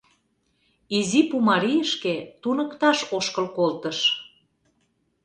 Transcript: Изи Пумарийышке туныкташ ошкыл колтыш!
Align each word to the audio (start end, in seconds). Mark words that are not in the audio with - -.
Изи 0.97 1.21
Пумарийышке 1.29 2.15
туныкташ 2.41 2.99
ошкыл 3.17 3.45
колтыш! 3.57 3.99